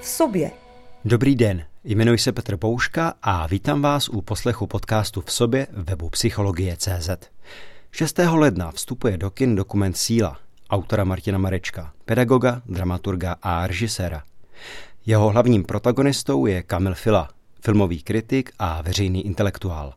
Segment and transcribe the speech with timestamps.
[0.00, 0.50] v sobě.
[1.04, 6.10] Dobrý den, jmenuji se Petr Pouška a vítám vás u poslechu podcastu v sobě webu
[6.10, 7.10] Psychologie.cz.
[7.92, 8.18] 6.
[8.18, 10.38] ledna vstupuje do kin dokument Síla
[10.70, 14.22] autora Martina Marečka, pedagoga, dramaturga a režiséra.
[15.06, 17.28] Jeho hlavním protagonistou je Kamil Fila,
[17.60, 19.94] filmový kritik a veřejný intelektuál.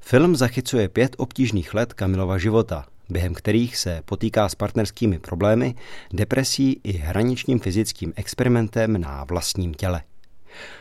[0.00, 5.74] Film zachycuje pět obtížných let Kamilova života, během kterých se potýká s partnerskými problémy,
[6.12, 10.02] depresí i hraničním fyzickým experimentem na vlastním těle.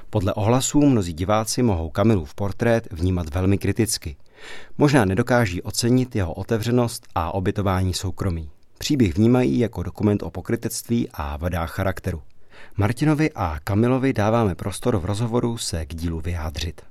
[0.10, 4.16] Podle ohlasů mnozí diváci mohou Kamilův portrét vnímat velmi kriticky.
[4.78, 8.50] Možná nedokáží ocenit jeho otevřenost a obytování soukromí.
[8.78, 12.22] Příběh vnímají jako dokument o pokrytectví a vadách charakteru.
[12.78, 16.91] Martinovi a Kamilovi dáváme prostor v rozhovoru se k dílu vyjádřit.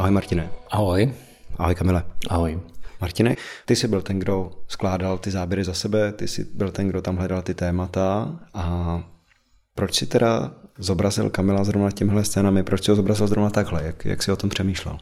[0.00, 0.50] Ahoj Martine.
[0.70, 1.12] Ahoj.
[1.58, 2.02] Ahoj Kamile.
[2.28, 2.60] Ahoj.
[3.00, 6.88] Martine, ty jsi byl ten, kdo skládal ty záběry za sebe, ty jsi byl ten,
[6.88, 9.02] kdo tam hledal ty témata a
[9.74, 14.04] proč si teda zobrazil Kamila zrovna těmhle scénami, proč si ho zobrazil zrovna takhle, jak,
[14.04, 14.98] jak jsi o tom přemýšlel?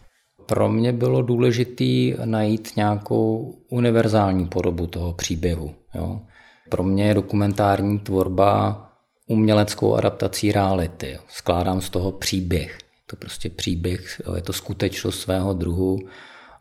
[0.47, 5.75] Pro mě bylo důležité najít nějakou univerzální podobu toho příběhu.
[5.95, 6.21] Jo.
[6.69, 8.85] Pro mě je dokumentární tvorba
[9.27, 11.19] uměleckou adaptací reality.
[11.29, 12.88] Skládám z toho příběh.
[13.11, 15.99] To prostě příběh, je to skutečnost svého druhu.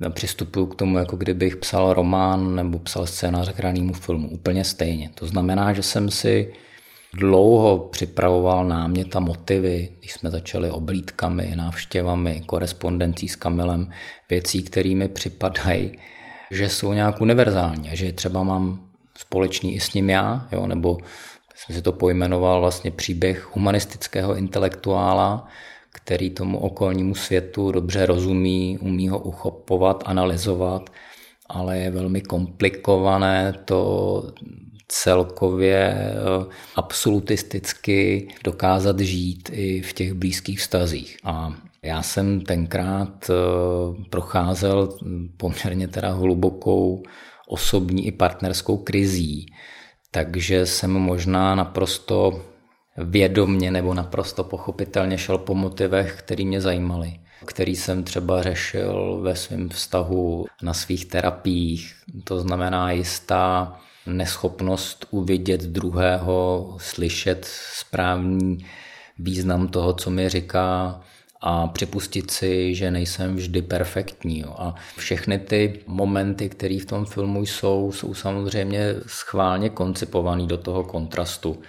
[0.10, 4.30] Přistupuju k tomu, jako kdybych psal román nebo psal scénář k ranému filmu.
[4.30, 5.10] Úplně stejně.
[5.16, 6.54] To znamená, že jsem si
[7.14, 13.92] dlouho připravoval námět a motivy, když jsme začali oblídkami, návštěvami, korespondencí s Kamilem,
[14.30, 15.92] věcí, které mi připadají,
[16.52, 20.98] že jsou nějak univerzální že třeba mám společný i s ním já, jo, nebo
[21.56, 25.48] jsem si to pojmenoval vlastně příběh humanistického intelektuála,
[25.98, 30.90] který tomu okolnímu světu dobře rozumí, umí ho uchopovat, analyzovat,
[31.50, 34.24] ale je velmi komplikované to
[34.88, 36.14] celkově eh,
[36.76, 41.18] absolutisticky dokázat žít i v těch blízkých vztazích.
[41.24, 41.54] A
[41.84, 43.34] já jsem tenkrát eh,
[44.10, 44.98] procházel
[45.38, 47.04] poměrně teda hlubokou
[47.48, 49.46] osobní i partnerskou krizí,
[50.12, 52.42] takže jsem možná naprosto
[52.98, 59.36] vědomně nebo naprosto pochopitelně šel po motivech, který mě zajímaly který jsem třeba řešil ve
[59.36, 61.96] svém vztahu na svých terapiích.
[62.24, 68.66] To znamená jistá neschopnost uvidět druhého, slyšet správný
[69.20, 71.02] význam toho, co mi říká
[71.42, 74.44] a připustit si, že nejsem vždy perfektní.
[74.44, 80.84] A všechny ty momenty, které v tom filmu jsou, jsou samozřejmě schválně koncipovaný do toho
[80.84, 81.60] kontrastu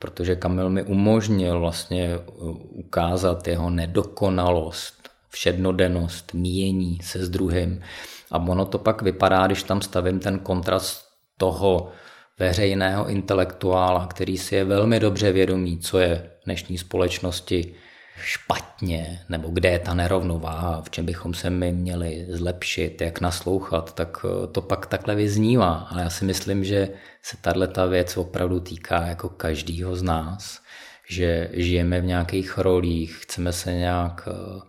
[0.00, 7.82] protože Kamil mi umožnil vlastně uh, ukázat jeho nedokonalost, všednodennost, míjení se s druhým.
[8.30, 11.04] A ono to pak vypadá, když tam stavím ten kontrast
[11.36, 11.88] toho
[12.38, 17.74] veřejného intelektuála, který si je velmi dobře vědomý, co je v dnešní společnosti
[18.16, 23.94] špatně, nebo kde je ta nerovnováha, v čem bychom se my měli zlepšit, jak naslouchat,
[23.94, 25.88] tak eh, to pak takhle vyznívá.
[25.90, 26.88] Ale já si myslím, že
[27.22, 30.62] se tahle ta věc opravdu týká jako každýho z nás,
[31.08, 34.60] že žijeme v nějakých rolích, chceme se nějak eh,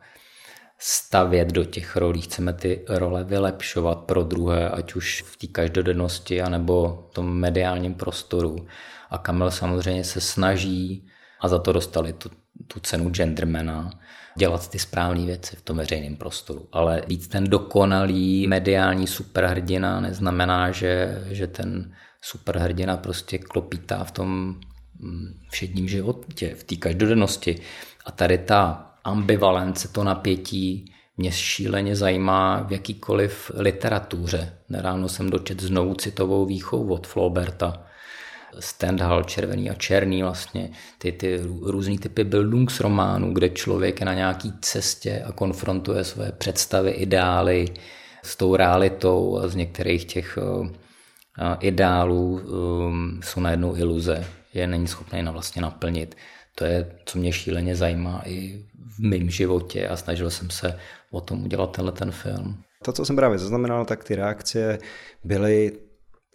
[0.79, 6.41] stavět do těch rolí, chceme ty role vylepšovat pro druhé, ať už v té každodennosti,
[6.41, 8.67] anebo v tom mediálním prostoru.
[9.09, 11.07] A Kamil samozřejmě se snaží
[11.41, 12.29] a za to dostali tu,
[12.73, 13.91] tu cenu gendermana,
[14.37, 16.67] dělat ty správné věci v tom veřejném prostoru.
[16.71, 24.55] Ale být ten dokonalý mediální superhrdina neznamená, že, že ten superhrdina prostě klopítá v tom
[24.99, 27.59] mm, všedním životě, v té každodennosti.
[28.05, 34.53] A tady ta ambivalence, to napětí mě šíleně zajímá v jakýkoliv literatuře.
[34.69, 37.83] Nedávno jsem dočet znovu citovou výchovu od Flauberta,
[38.59, 44.53] Stendhal, červený a černý vlastně, ty, ty různý typy Bildungsrománů, kde člověk je na nějaký
[44.61, 47.65] cestě a konfrontuje své představy, ideály
[48.23, 50.67] s tou realitou a z některých těch uh,
[51.59, 56.15] ideálů um, jsou najednou iluze, je není schopný na vlastně naplnit.
[56.55, 58.65] To je, co mě šíleně zajímá i
[58.97, 60.79] v mém životě a snažil jsem se
[61.11, 62.63] o tom udělat tenhle ten film.
[62.83, 64.79] To, co jsem právě zaznamenal, tak ty reakce
[65.23, 65.71] byly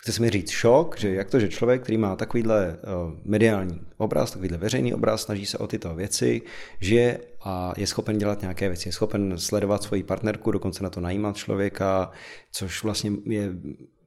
[0.07, 3.81] chce se mi říct šok, že jak to, že člověk, který má takovýhle uh, mediální
[3.97, 6.43] obraz, takovýhle veřejný obraz, snaží se o tyto věci,
[6.81, 11.01] žije a je schopen dělat nějaké věci, je schopen sledovat svoji partnerku, dokonce na to
[11.01, 12.11] najímat člověka,
[12.53, 13.53] což vlastně je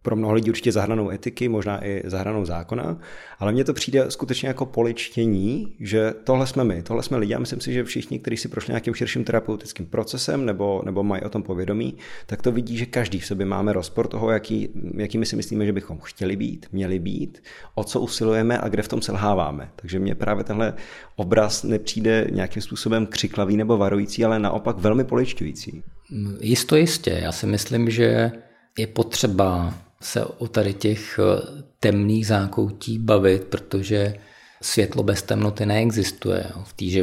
[0.02, 2.98] pro mnoho lidí určitě zahranou etiky, možná i zahranou zákona,
[3.40, 7.34] ale mně to přijde skutečně jako poličtění, že tohle jsme my, tohle jsme lidi.
[7.34, 11.22] Já myslím si, že všichni, kteří si prošli nějakým širším terapeutickým procesem nebo, nebo mají
[11.22, 15.18] o tom povědomí, tak to vidí, že každý v sobě máme rozpor toho, jaký, jaký
[15.18, 17.44] my si myslíme, že bychom chtěli být, měli být,
[17.76, 19.72] o co usilujeme a kde v tom selháváme.
[19.76, 20.74] Takže mně právě tenhle
[21.16, 25.84] obraz nepřijde nějakým způsobem křiklavý nebo varující, ale naopak velmi poličťující.
[26.40, 27.20] Jisto jistě.
[27.24, 28.32] Já si myslím, že
[28.78, 34.16] je potřeba se o tady těch eh, temných zákoutí bavit, protože
[34.62, 37.02] světlo bez temnoty neexistuje v, tý,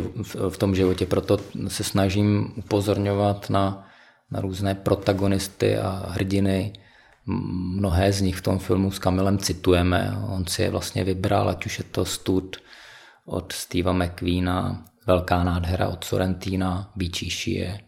[0.48, 1.06] v tom životě.
[1.06, 1.38] Proto
[1.68, 3.88] se snažím upozorňovat na,
[4.30, 6.72] na různé protagonisty a hrdiny.
[7.26, 10.16] Mnohé z nich v tom filmu s Kamilem citujeme.
[10.28, 12.56] On si je vlastně vybral, ať už je to stud
[13.26, 17.80] od Steva McQueena, Velká nádhera od Sorrentina, Bíčíši je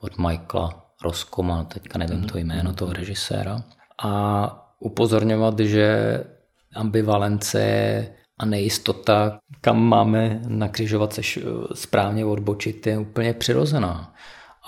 [0.00, 3.64] od Michaela Roskoma, teďka nevím to jméno toho režiséra
[4.02, 6.20] a upozorňovat, že
[6.74, 8.06] ambivalence
[8.38, 11.20] a nejistota, kam máme nakřižovat se
[11.74, 14.14] správně odbočit, je úplně přirozená.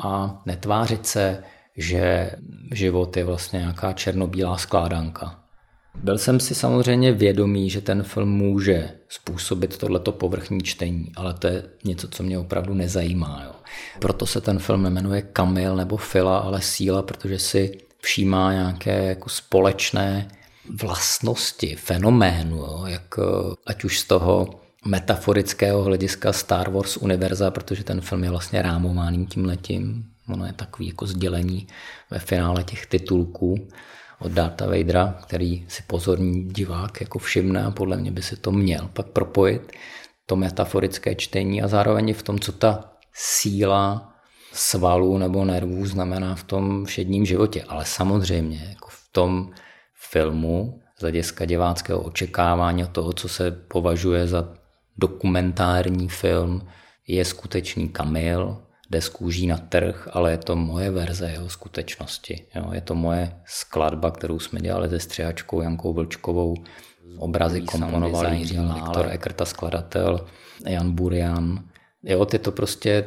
[0.05, 1.43] A netvářit se,
[1.77, 2.31] že
[2.73, 5.39] život je vlastně nějaká černobílá skládanka.
[5.95, 11.47] Byl jsem si samozřejmě vědomý, že ten film může způsobit tohleto povrchní čtení, ale to
[11.47, 13.43] je něco, co mě opravdu nezajímá.
[13.45, 13.53] Jo.
[13.99, 19.29] Proto se ten film nemenuje Kamil nebo Fila, ale Síla, protože si všímá nějaké jako
[19.29, 20.29] společné
[20.83, 23.15] vlastnosti, fenoménu, jo, jak,
[23.67, 29.27] ať už z toho metaforického hlediska Star Wars univerza, protože ten film je vlastně rámovaným
[29.27, 30.05] tím letím.
[30.29, 31.67] Ono je takový jako sdělení
[32.11, 33.69] ve finále těch titulků
[34.19, 38.53] od Darta Vadera, který si pozorní divák jako všimne a podle mě by si to
[38.53, 39.73] měl pak propojit,
[40.27, 44.08] to metaforické čtení a zároveň v tom, co ta síla
[44.53, 47.65] svalů nebo nervů znamená v tom všedním životě.
[47.69, 49.51] Ale samozřejmě jako v tom
[50.11, 54.55] filmu z hlediska diváckého očekávání toho, co se považuje za
[54.99, 56.69] dokumentární film,
[57.09, 58.57] je skutečný Kamil,
[58.91, 62.47] jde z kůží na trh, ale je to moje verze jeho skutečnosti.
[62.55, 62.71] Jo?
[62.73, 66.55] Je to moje skladba, kterou jsme dělali se střihačkou Jankou Vlčkovou.
[67.19, 70.27] Obrazy komponoval Jiří Viktor Ekrta, skladatel,
[70.67, 71.65] Jan Burian.
[72.03, 73.05] Jo, je to prostě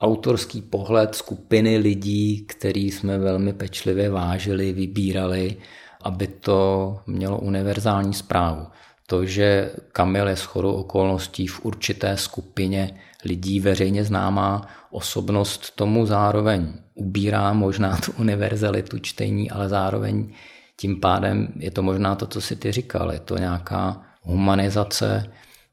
[0.00, 5.56] autorský pohled skupiny lidí, který jsme velmi pečlivě vážili, vybírali,
[6.02, 8.66] aby to mělo univerzální zprávu.
[9.06, 16.72] To, že Kamil je shodou okolností v určité skupině lidí veřejně známá osobnost, tomu zároveň
[16.94, 20.32] ubírá možná tu univerzalitu čtení, ale zároveň
[20.76, 25.32] tím pádem je to možná to, co si ty říkal, je to nějaká humanizace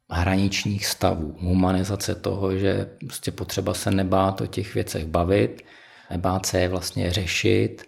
[0.09, 5.62] hraničních stavů, humanizace toho, že prostě potřeba se nebát o těch věcech bavit,
[6.12, 7.83] nebát se je vlastně řešit,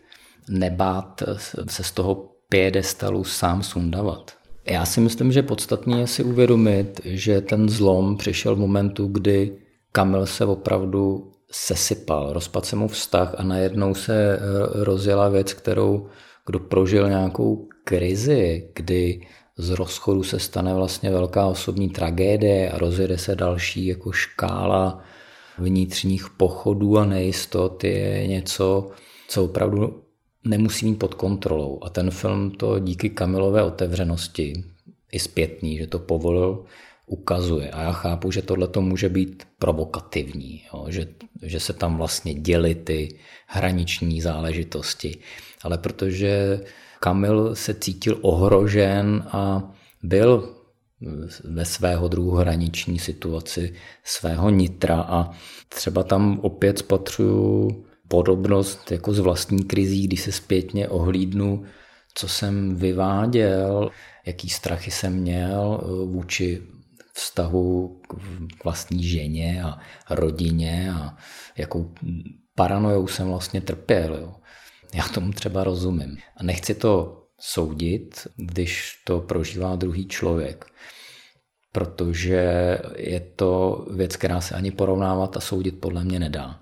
[0.50, 1.24] nebát
[1.68, 4.32] se z toho piedestalu sám sundavat.
[4.66, 9.58] Já si myslím, že podstatně je si uvědomit, že ten zlom přišel v momentu, kdy
[9.92, 14.40] Kamil se opravdu sesypal, rozpad se mu vztah a najednou se eh,
[14.84, 16.10] rozjela věc, kterou
[16.46, 19.28] kdo prožil nějakou krizi, kdy
[19.60, 25.04] z rozchodu se stane vlastně velká osobní tragédie a rozjede se další jako škála
[25.58, 28.90] vnitřních pochodů a nejistot je něco,
[29.28, 30.04] co opravdu
[30.44, 31.80] nemusí mít pod kontrolou.
[31.84, 34.64] A ten film to díky Kamilové otevřenosti
[35.12, 36.66] i zpětný, že to povolil,
[37.06, 37.72] ukazuje.
[37.72, 40.86] A já chápu, že tohle to může být provokativní, jo?
[40.90, 41.08] Že,
[41.42, 45.20] že se tam vlastně děly ty hraniční záležitosti.
[45.64, 46.60] Ale protože
[47.00, 49.72] Kamil se cítil ohrožen a
[50.04, 50.56] byl
[51.44, 53.74] ve svého druhu hraniční situaci
[54.04, 55.30] svého nitra a
[55.70, 57.70] třeba tam opět spatřuju
[58.08, 61.64] podobnost jako s vlastní krizí, když se zpětně ohlídnu,
[62.14, 63.90] co jsem vyváděl,
[64.26, 66.62] jaký strachy jsem měl eh, vůči
[67.14, 68.02] vztahu
[68.60, 71.18] k vlastní ženě a rodině a
[71.58, 71.92] jakou
[72.56, 74.16] paranojou jsem vlastně trpěl.
[74.16, 74.36] Jo.
[74.94, 76.18] Já tomu třeba rozumím.
[76.38, 80.66] A nechci to soudit, když to prožívá druhý člověk,
[81.72, 86.60] protože je to věc, která se ani porovnávat a soudit podle mě nedá.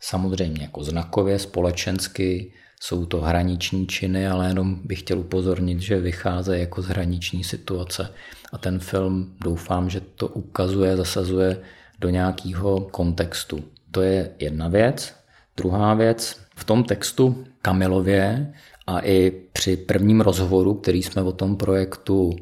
[0.00, 6.52] Samozřejmě jako znakově, společensky jsou to hraniční činy, ale jenom bych chtěl upozornit, že vychází
[6.54, 8.14] jako z hraniční situace.
[8.52, 11.62] A ten film doufám, že to ukazuje, zasazuje
[11.98, 13.64] do nějakého kontextu.
[13.90, 15.14] To je jedna věc.
[15.56, 18.54] Druhá věc, v tom textu Kamilově
[18.86, 22.36] a i při prvním rozhovoru, který jsme o tom projektu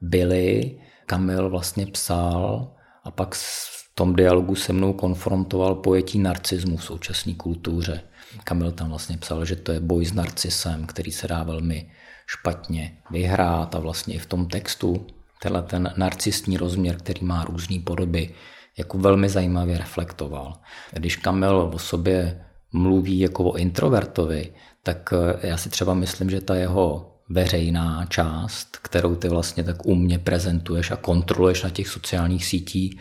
[0.00, 2.72] byli, Kamil vlastně psal
[3.04, 8.00] a pak v tom dialogu se mnou konfrontoval pojetí narcismu v současné kultuře.
[8.44, 11.90] Kamil tam vlastně psal, že to je boj s narcisem, který se dá velmi
[12.26, 15.06] špatně vyhrát a vlastně i v tom textu
[15.42, 18.34] tenhle ten narcistní rozměr, který má různé podoby,
[18.78, 20.52] jako velmi zajímavě reflektoval.
[20.92, 24.52] Když Kamil o sobě mluví jako o introvertovi,
[24.82, 29.86] tak eh, já si třeba myslím, že ta jeho veřejná část, kterou ty vlastně tak
[29.86, 32.96] umně prezentuješ a kontroluješ na těch sociálních sítích,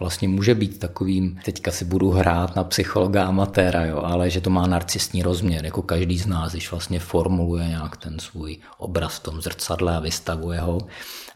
[0.00, 4.50] vlastně může být takovým, teďka si budu hrát na psychologa amatéra, jo, ale že to
[4.50, 9.22] má narcistní rozměr, jako každý z nás, když vlastně formuluje nějak ten svůj obraz v
[9.22, 10.78] tom zrcadle a vystavuje ho.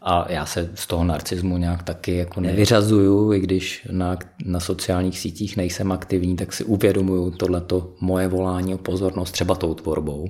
[0.01, 5.19] A já se z toho narcismu nějak taky jako nevyřazuju, i když na, na sociálních
[5.19, 10.29] sítích nejsem aktivní, tak si uvědomuju tohleto moje volání o pozornost třeba tou tvorbou.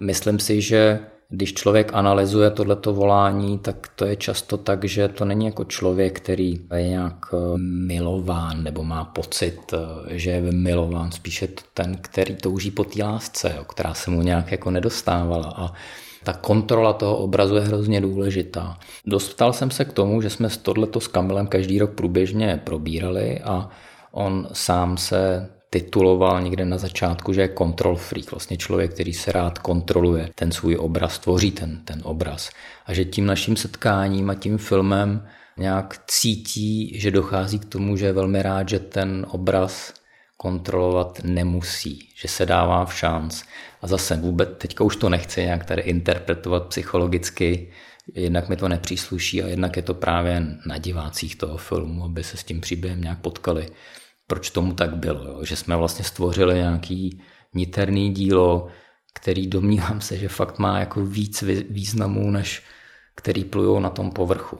[0.00, 5.24] Myslím si, že když člověk analyzuje tohleto volání, tak to je často tak, že to
[5.24, 9.78] není jako člověk, který je nějak eh, milován nebo má pocit, eh,
[10.18, 14.52] že je milován, spíše ten, který touží po té lásce, jo, která se mu nějak
[14.52, 15.72] jako nedostávala a
[16.24, 18.78] ta kontrola toho obrazu je hrozně důležitá.
[19.06, 23.68] Dostal jsem se k tomu, že jsme tohleto s Kamilem každý rok průběžně probírali a
[24.12, 29.32] on sám se tituloval někde na začátku, že je control freak, vlastně člověk, který se
[29.32, 32.50] rád kontroluje ten svůj obraz, tvoří ten, ten obraz.
[32.86, 35.26] A že tím naším setkáním a tím filmem
[35.56, 39.92] nějak cítí, že dochází k tomu, že je velmi rád, že ten obraz
[40.36, 43.42] kontrolovat nemusí, že se dává v šanc.
[43.82, 47.72] A zase vůbec, teďka už to nechci nějak tady interpretovat psychologicky,
[48.14, 52.36] jednak mi to nepřísluší a jednak je to právě na divácích toho filmu, aby se
[52.36, 53.66] s tím příběhem nějak potkali
[54.26, 55.24] proč tomu tak bylo.
[55.24, 55.44] Jo?
[55.44, 57.22] Že jsme vlastně stvořili nějaký
[57.54, 58.68] niterný dílo,
[59.14, 62.62] který domnívám se, že fakt má jako víc významů, než
[63.14, 64.58] který plujou na tom povrchu.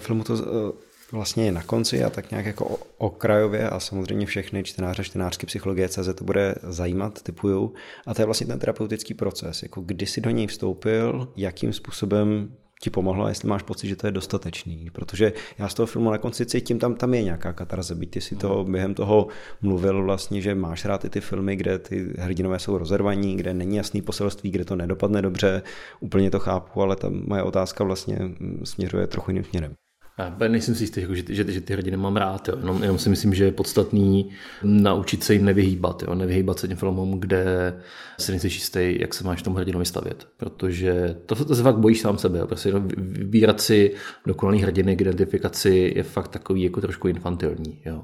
[0.00, 0.72] Filmu to eh,
[1.12, 5.88] vlastně je na konci a tak nějak jako okrajově a samozřejmě všechny čtenáře, čtenářky psychologie
[5.88, 7.74] CZ to bude zajímat, typuju.
[8.06, 12.52] A to je vlastně ten terapeutický proces, jako kdy si do něj vstoupil, jakým způsobem
[12.82, 14.90] ti pomohlo, jestli máš pocit, že to je dostatečný.
[14.92, 18.20] Protože já z toho filmu na konci cítím, tam, tam je nějaká katarze, byť ty
[18.20, 19.26] si to během toho
[19.62, 23.76] mluvil vlastně, že máš rád i ty filmy, kde ty hrdinové jsou rozervaní, kde není
[23.76, 25.62] jasný poselství, kde to nedopadne dobře,
[26.00, 28.18] úplně to chápu, ale ta moje otázka vlastně
[28.64, 29.74] směřuje trochu jiným směrem.
[30.18, 32.54] Já nejsem si jistý, jako, že, že, že ty hrdiny mám rád, jo.
[32.58, 34.30] Jenom, jenom si myslím, že je podstatný
[34.62, 36.14] naučit se jim nevyhýbat, jo.
[36.14, 37.74] nevyhýbat se těm filmům, kde
[38.18, 40.28] si nejsi jistý, jak se máš tomu hrdinovi stavět.
[40.36, 42.38] Protože to, to se fakt bojíš sám sebe.
[42.38, 42.46] Jo.
[42.46, 43.94] Prostě vybírat si
[44.26, 47.82] dokonalý hrdiny k identifikaci je fakt takový jako trošku infantilní.
[47.84, 48.02] Jo.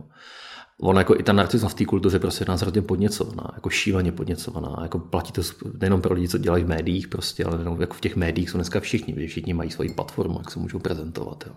[0.81, 4.77] Ono jako i ta narcisma v té kultuře prostě nás hrozně podněcovaná, jako šívaně podněcovaná.
[4.83, 5.43] Jako platí to
[5.81, 8.59] nejenom pro lidi, co dělají v médiích, prostě, ale jenom jako v těch médiích jsou
[8.59, 11.45] dneska všichni, protože všichni mají svoji platformu, jak se můžou prezentovat.
[11.47, 11.53] Jo.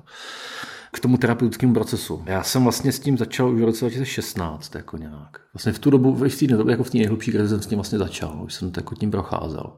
[0.94, 2.24] K tomu terapeutickému procesu.
[2.25, 5.42] Já jsem vlastně s tím začal už v roce 2016, jako nějak.
[5.54, 8.00] Vlastně v tu dobu, v té jako v té nejhlubší krizi jsem s tím vlastně
[8.00, 9.78] začal, už jsem jako tím procházel.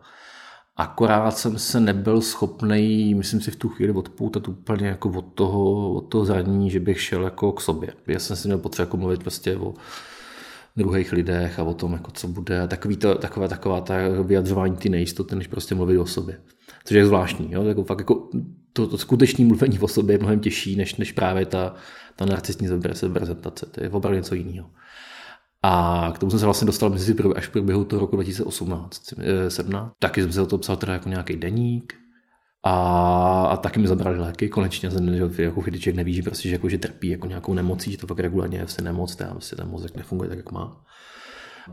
[0.76, 5.94] Akorát jsem se nebyl schopný, myslím si, v tu chvíli odpoutat úplně jako od toho,
[5.94, 7.94] od toho zranění, že bych šel jako k sobě.
[8.08, 9.74] Já jsem si měl potřeba jako mluvit prostě o
[10.76, 12.68] druhých lidech a o tom, jako co bude.
[12.68, 16.40] Takový to, taková, taková ta vyjadřování ty nejistoty, než prostě mluvit o sobě.
[16.86, 17.52] Což je zvláštní.
[17.52, 17.64] Jo?
[17.64, 18.30] Jako fakt jako
[18.74, 21.76] to, to skutečné mluvení o sobě je mnohem těžší, než, než právě ta,
[22.16, 22.68] ta narcistní
[23.14, 23.66] prezentace.
[23.66, 24.70] To je opravdu něco jiného.
[25.64, 29.14] A k tomu jsem se vlastně dostal mezi až v průběhu toho roku 2018,
[29.48, 29.88] 17.
[29.88, 31.94] Eh, taky jsem se o to psal teda jako nějaký deník,
[32.64, 36.56] a, a taky mi zabrali léky, konečně jsem, že jako chytiček neví, že, prostě, že,
[36.56, 39.56] jako, že trpí jako nějakou nemocí, že to pak regulárně je vlastně nemoc, teda prostě
[39.56, 40.86] ten mozek nefunguje tak, jak má.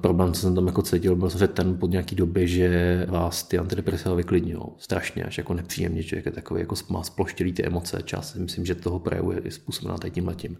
[0.00, 3.58] Problém, co jsem tam jako cítil, byl že ten pod nějaký době, že vás ty
[3.58, 8.34] antidepresiva vyklidňují strašně, až jako nepříjemně, člověk je takový, jako má sploštělý ty emoce, čas,
[8.34, 10.58] myslím, že toho projevuje i způsobená tady tím letím.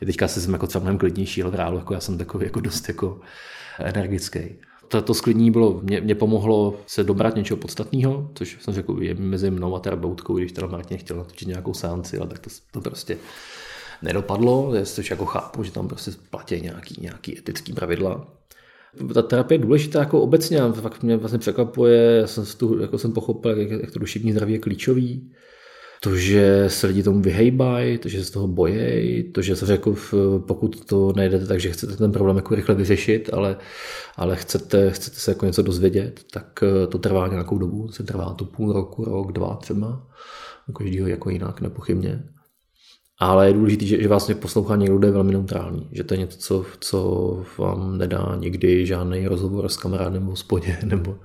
[0.00, 2.44] Je teďka se jsem jako třeba mnohem klidnější, ale v reálu jako já jsem takový
[2.44, 3.20] jako dost jako
[3.78, 4.40] energický.
[4.88, 9.14] To, to sklidní bylo, mě, mě, pomohlo se dobrat něčeho podstatného, což jsem řekl, je
[9.14, 12.80] mezi mnou a terapeutkou, když teda Martin chtěl natočit nějakou seanci, ale tak to, to
[12.80, 13.18] prostě
[14.02, 18.26] nedopadlo, což jako chápu, že tam prostě platí nějaký, nějaký etický pravidla.
[19.14, 22.98] Ta terapie je důležitá jako obecně a fakt mě vlastně překvapuje, já jsem, tu, jako
[22.98, 25.32] jsem pochopil, jak, jak to duševní zdraví je klíčový.
[26.02, 29.72] To, že se lidi tomu vyhejbají, to, že se z toho bojejí, to, že se
[29.72, 29.94] jako
[30.38, 33.56] pokud to nejdete tak, že chcete ten problém jako rychle vyřešit, ale,
[34.16, 38.34] ale chcete, chcete se jako něco dozvědět, tak eh, to trvá nějakou dobu, se trvá
[38.34, 40.06] to půl roku, rok, dva třeba,
[40.68, 42.24] u každého jako jinak, nepochybně.
[43.20, 46.18] Ale je důležité, že, že vlastně poslouchá někdo, kdo je velmi neutrální, že to je
[46.18, 51.18] něco, co, co vám nedá nikdy žádný rozhovor s kamarádem v hospodě nebo,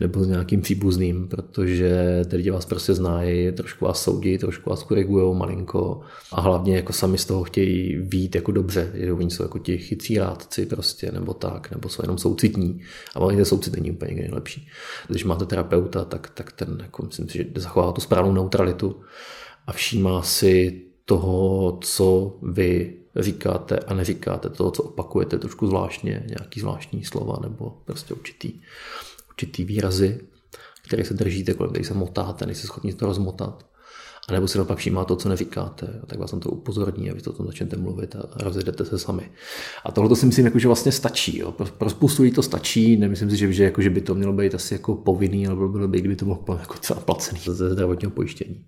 [0.00, 4.82] nebo s nějakým příbuzným, protože ty lidi vás prostě znají, trošku vás soudí, trošku vás
[4.82, 6.00] korigují malinko
[6.32, 9.78] a hlavně jako sami z toho chtějí vít jako dobře, že oni jsou jako ti
[9.78, 12.80] chytří rádci prostě, nebo tak, nebo jsou jenom soucitní.
[13.14, 14.68] A oni ten soucit není úplně nejlepší.
[15.08, 19.00] Když máte terapeuta, tak, tak ten, jako myslím si, že zachová tu správnou neutralitu
[19.66, 26.60] a všímá si toho, co vy říkáte a neříkáte, toho, co opakujete trošku zvláštně, nějaký
[26.60, 28.52] zvláštní slova nebo prostě určitý,
[29.28, 30.20] určitý výrazy,
[30.86, 33.66] které se držíte, kolem se motáte, nejste schopni to rozmotat.
[34.28, 37.22] A nebo si naopak všímá to, co neříkáte, tak vás na to upozorní a vy
[37.22, 39.30] to tom začnete mluvit a rozjedete se sami.
[39.84, 41.38] A tohle si myslím, jako, že vlastně stačí.
[41.38, 41.52] Jo.
[41.52, 44.54] Pro, spoustu lidí to stačí, nemyslím si, že, že, jako, že by to mělo být
[44.54, 48.64] asi jako povinný, ale bylo by, kdyby to bylo jako třeba placený ze zdravotního pojištění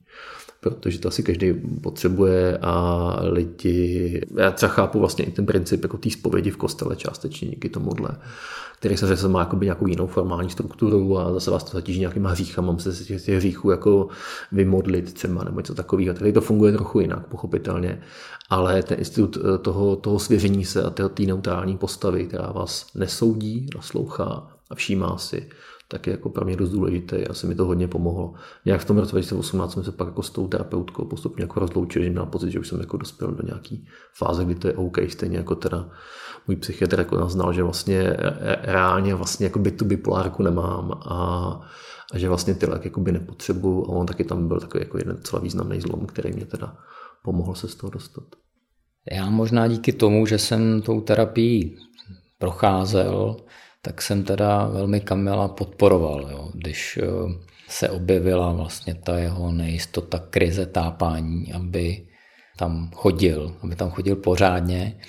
[0.61, 5.97] protože to asi každý potřebuje a lidi, já třeba chápu vlastně i ten princip jako
[5.97, 8.11] té zpovědi v kostele částečně díky tomuhle,
[8.79, 12.93] který se má nějakou jinou formální strukturu a zase vás to zatíží nějakýma hříchama, musíte
[12.93, 14.09] se těch hříchů jako
[14.53, 16.15] vymodlit třeba nebo něco takového.
[16.15, 18.03] Tady to funguje trochu jinak, pochopitelně,
[18.51, 23.71] ale ten institut eh, toho, toho svěření se a té neutrální postavy, která vás nesoudí,
[23.77, 25.49] naslouchá a všímá si,
[25.91, 27.25] tak je jako pro mě dost důležité.
[27.25, 28.35] Asi mi to hodně pomohlo.
[28.65, 32.05] Nějak v tom roce 2018 jsme se pak jako s tou terapeutkou postupně jako rozloučili,
[32.05, 33.87] že měl pocit, že už jsem jako dospěl do nějaký
[34.19, 35.89] fáze, kdy to je OK, stejně jako teda
[36.49, 38.17] můj psychiatr jako naznal, že vlastně
[38.63, 41.17] reálně vlastně jako by tu bipolárku nemám a,
[42.13, 44.99] a že vlastně ty léky jako by nepotřebuju a on taky tam byl takový jako
[44.99, 46.77] jeden celá významný zlom, který mě teda
[47.25, 48.25] pomohl se z toho dostat.
[49.13, 51.77] Já možná díky tomu, že jsem tou terapii
[52.39, 53.37] procházel,
[53.83, 56.29] tak jsem teda velmi Kamila podporoval.
[56.31, 56.51] Jo.
[56.55, 57.07] Když eh,
[57.69, 62.07] se objevila vlastně ta jeho nejistota, krize, tápání, aby
[62.59, 65.01] tam chodil, aby tam chodil pořádně.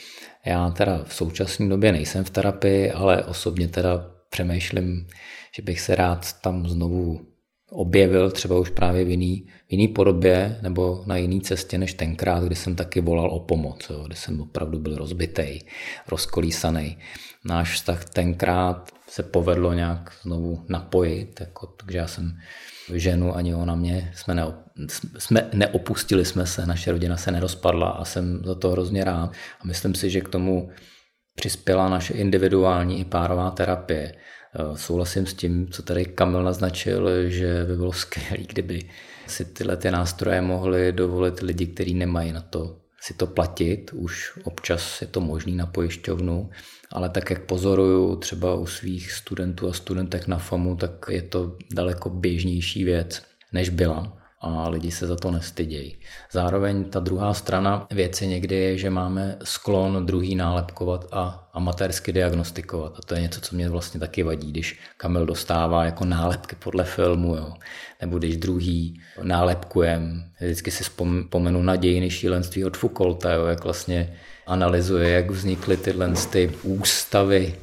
[0.45, 5.07] Já teda v současné době nejsem v terapii, ale osobně teda přemýšlím,
[5.55, 7.31] že bych se rád tam znovu
[7.71, 12.43] objevil třeba už právě v jiný, v jiný podobě nebo na jiný cestě než tenkrát,
[12.43, 15.61] kdy jsem taky volal o pomoc, jo, kdy jsem opravdu byl rozbitej,
[16.07, 16.97] rozkolísaný.
[17.45, 22.37] Náš vztah tenkrát se povedlo nějak znovu napojit, jako, takže já jsem
[22.93, 24.43] ženu ani ona mě, jsme, ne,
[25.17, 29.31] jsme neopustili jsme se, naše rodina se nerozpadla a jsem za to hrozně rád
[29.61, 30.69] a myslím si, že k tomu
[31.35, 34.13] přispěla naše individuální i párová terapie.
[34.13, 38.89] Eh, souhlasím s tím, co tady Kamil naznačil, že by bylo skvělé, kdyby
[39.27, 43.91] si tyhle ty nástroje mohli dovolit lidi, kteří nemají na to si to platit.
[43.93, 46.49] Už občas je to možný na pojišťovnu,
[46.91, 51.57] ale tak jak pozoruju třeba u svých studentů a studentek na FAMu, tak je to
[51.73, 53.21] daleko běžnější věc,
[53.53, 55.95] než byla a lidi se za to nestydějí.
[56.31, 62.93] Zároveň ta druhá strana věci někdy je, že máme sklon druhý nálepkovat a amatérsky diagnostikovat.
[62.97, 66.83] A to je něco, co mě vlastně taky vadí, když Kamil dostává jako nálepky podle
[66.83, 67.53] filmu, jo.
[68.01, 70.23] nebo když druhý nálepkujem.
[70.41, 76.13] Vždycky si vzpomenu na dějiny šílenství od Foucaulta, jo, jak vlastně analyzuje, jak vznikly tyhle
[76.29, 77.55] ty ústavy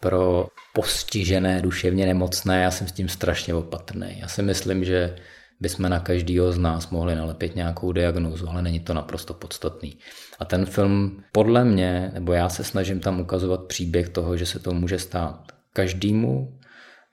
[0.00, 2.62] pro postižené, duševně nemocné.
[2.62, 4.16] Já jsem s tím strašně opatrný.
[4.20, 5.16] Já si myslím, že
[5.60, 9.98] bychom na každého z nás mohli nalepit nějakou diagnózu, ale není to naprosto podstatný.
[10.38, 14.58] A ten film podle mě, nebo já se snažím tam ukazovat příběh toho, že se
[14.58, 16.58] to může stát každému,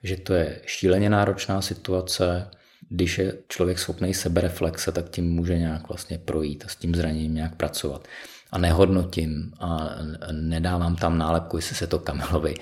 [0.03, 2.47] že to je šíleně náročná situace,
[2.89, 7.35] když je člověk schopný sebereflexe, tak tím může nějak vlastně projít a s tím zraněním
[7.35, 8.07] nějak pracovat.
[8.51, 9.89] A nehodnotím a
[10.31, 12.55] nedávám tam nálepku, jestli se to Kamilovi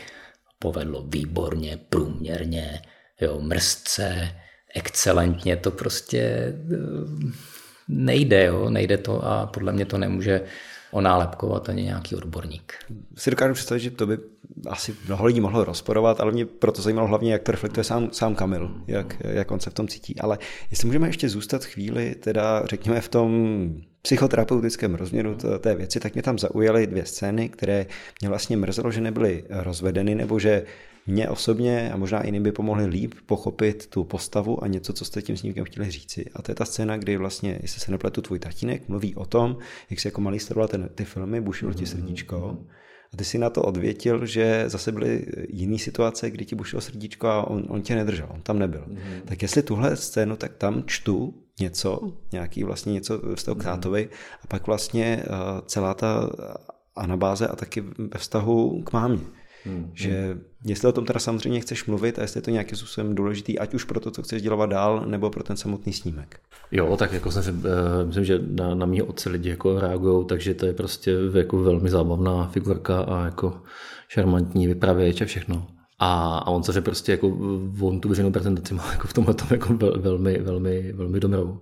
[0.59, 2.81] povedlo výborně, průměrně,
[3.21, 4.35] jo, mrzce,
[4.75, 7.31] excelentně, to prostě eh,
[7.87, 10.41] nejde, jo, nejde to a podle mě to nemůže
[10.91, 12.73] onálepkovat ani nějaký odborník.
[13.17, 14.17] Si dokážu představit, že to by
[14.67, 18.35] asi mnoho lidí mohlo rozporovat, ale mě proto zajímalo hlavně, jak to reflektuje sám, sám
[18.35, 20.19] Kamil, jak, jak on se v tom cítí.
[20.19, 20.37] Ale
[20.71, 23.69] jestli můžeme ještě zůstat chvíli, teda řekněme v tom
[24.01, 27.85] psychoterapeutickém rozměru té věci, tak mě tam zaujaly dvě scény, které
[28.21, 30.63] mě vlastně mrzelo, že nebyly rozvedeny, nebo že
[31.07, 35.21] mě osobně a možná jiným by pomohli líp pochopit tu postavu a něco, co jste
[35.21, 36.25] tím snímkem chtěli říci.
[36.33, 39.57] A to je ta scéna, kdy vlastně, jestli se nepletu, tvůj tatínek mluví o tom,
[39.89, 42.57] jak si jako malý sledoval ten, ty filmy, bušilo ti srdíčko.
[43.13, 47.27] A ty si na to odvětil, že zase byly jiné situace, kdy ti bušilo srdíčko
[47.27, 48.85] a on, on tě nedržel, on tam nebyl.
[48.87, 49.21] Mm-hmm.
[49.25, 54.09] Tak jestli tuhle scénu, tak tam čtu něco, nějaký vlastně něco z toho k tátovi
[54.43, 55.35] a pak vlastně uh,
[55.65, 56.29] celá ta
[56.95, 59.23] anabáze a taky ve vztahu k mámě.
[59.69, 59.91] Hmm.
[59.93, 63.59] Že jestli o tom teda samozřejmě chceš mluvit a jestli je to nějakým způsobem důležitý,
[63.59, 66.39] ať už pro to, co chceš dělat dál, nebo pro ten samotný snímek.
[66.71, 67.57] Jo, tak jako jsem si, uh,
[68.05, 71.89] myslím, že na, na mýho otce lidi jako reagují, takže to je prostě jako velmi
[71.89, 73.61] zábavná figurka a jako
[74.07, 75.67] šarmantní vypravěč a všechno.
[75.99, 77.37] A, a on se prostě jako,
[77.81, 81.59] on tu veřejnou prezentaci má jako v tomhle tom jako velmi, velmi, velmi dobrou.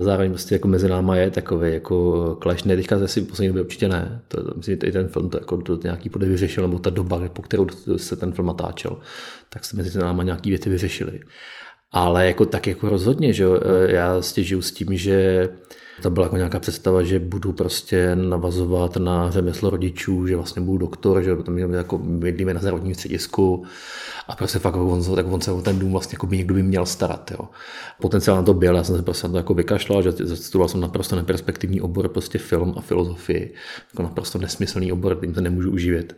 [0.00, 3.88] Zároveň prostě jako mezi náma je takový jako clash, ne teďka zase poslední době určitě
[3.88, 6.90] ne, to, to myslím, že ten film to, jako, to nějaký podle vyřešil, nebo ta
[6.90, 9.00] doba, po kterou se ten film natáčel,
[9.48, 11.20] tak se mezi náma nějaký věci vyřešily.
[11.92, 13.44] Ale jako tak jako rozhodně, že
[13.86, 15.48] já stěžuju s tím, že
[16.02, 20.78] to byla jako nějaká představa, že budu prostě navazovat na řemeslo rodičů, že vlastně budu
[20.78, 23.64] doktor, že potom jako bydlíme na zdravotním středisku
[24.28, 26.62] a prostě fakt on, tak on se o ten dům vlastně jako by někdo by
[26.62, 27.30] měl starat.
[27.30, 27.48] Jo.
[28.00, 30.80] Potenciál na to byl, já jsem se prostě na to jako vykašlal, že studoval jsem
[30.80, 33.54] naprosto neperspektivní obor, prostě film a filozofii,
[33.92, 36.16] jako naprosto nesmyslný obor, tím se nemůžu uživit.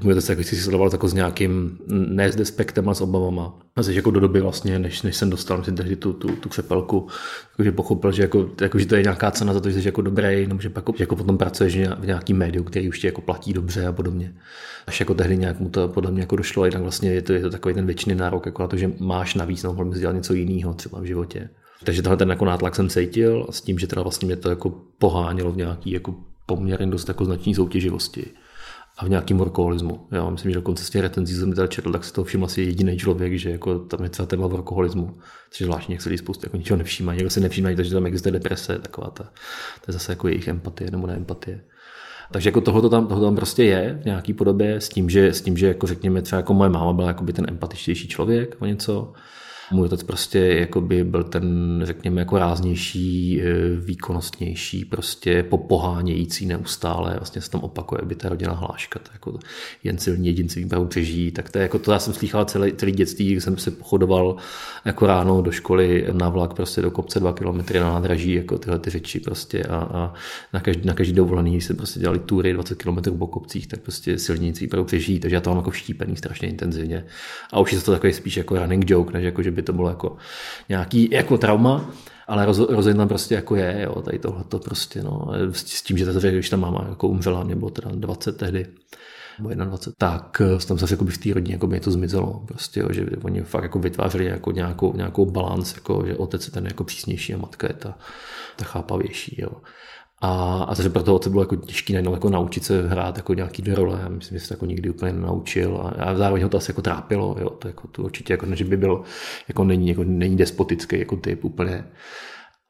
[0.00, 3.58] Můj otec jako si sledoval jako s nějakým, ne s despektem, ale s obavama.
[3.76, 7.08] A jako do doby vlastně, než, než jsem dostal myslím, tehdy tu, tu, tu křepelku,
[7.56, 10.02] takže pochopil, že, jako, jako, že to je nějaká cena za to, že jsi jako
[10.02, 13.52] dobrý, nebo že pak jako potom pracuješ v nějakým médiu, který už tě jako platí
[13.52, 14.34] dobře a podobně.
[14.86, 17.40] Až jako tehdy nějak mu to podle mě jako došlo, jinak vlastně je to, je
[17.40, 20.34] to takový ten věčný nárok jako na to, že máš navíc, no, mohl dělat něco
[20.34, 21.48] jiného třeba v životě.
[21.84, 24.48] Takže tohle ten jako nátlak jsem cítil a s tím, že teda vlastně mě to
[24.48, 26.14] jako pohánělo v nějaký jako
[26.46, 28.24] poměrně dost jako znační soutěživosti
[28.98, 30.06] a v nějakém workoholismu.
[30.10, 32.62] Já myslím, že dokonce z těch retenzí jsem teda četl, tak se to všiml asi
[32.62, 35.14] jediný člověk, že jako tam je celá téma workoholismu,
[35.50, 38.06] což je zvláštní, jak se lidi spoustu jako ničeho nevšímají, někdo si nevšímají, takže tam
[38.06, 41.64] existuje deprese, taková ta, to je zase jako jejich empatie nebo neempatie.
[42.32, 45.42] Takže jako tohle tam, tohle tam prostě je v nějaký podobě s tím, že, s
[45.42, 48.66] tím, že jako řekněme třeba jako moje máma byla jako by ten empatičtější člověk o
[48.66, 49.12] něco,
[49.72, 57.42] můj otec prostě jakoby byl ten, řekněme, jako ráznější, e, výkonnostnější, prostě popohánějící neustále, vlastně
[57.42, 59.38] se tam opakuje, by ta rodina hláška, to jako
[59.84, 62.92] jen silní jedinci výpravu přežijí, tak to je jako to, já jsem slychal celý, celý
[62.92, 64.36] dětství, když jsem se pochodoval
[64.84, 68.78] jako ráno do školy na vlak prostě do kopce dva kilometry na nádraží, jako tyhle
[68.78, 70.14] ty řeči prostě a, a
[70.52, 74.18] na, každý, na každý dovolený se prostě dělali tury 20 km po kopcích, tak prostě
[74.18, 77.04] silníci výpravu přežijí, takže já to mám jako vštípený strašně intenzivně.
[77.52, 79.88] A už je to takový spíš jako running joke, než jako, že by to bylo
[79.88, 80.16] jako
[80.68, 81.90] nějaký jako trauma,
[82.26, 85.98] ale roz, rozhodně tam prostě jako je, jo, tady tohle to prostě, no, s tím,
[85.98, 88.66] že ta když ta máma jako umřela, mě bylo teda 20 tehdy,
[89.38, 92.80] nebo 21, tak eh, tam zase jako v té rodině jako by to zmizelo, prostě,
[92.80, 96.66] jo, že oni fakt jako vytvářeli jako nějakou, nějakou balans, jako, že otec je ten
[96.66, 97.98] jako přísnější a matka je ta,
[98.56, 99.36] ta chápavější.
[99.38, 99.50] Jo.
[100.24, 103.62] A, a takže pro toho bylo jako těžké najednou jako naučit se hrát jako nějaký
[103.62, 103.98] dvě role.
[104.02, 105.80] Já myslím, že se to jako nikdy úplně nenaučil.
[105.82, 107.36] A, a zároveň ho to asi jako trápilo.
[107.40, 107.50] Jo.
[107.50, 109.02] To, jako, to určitě jako, že by byl,
[109.48, 111.84] jako není, jako není despotický jako typ úplně.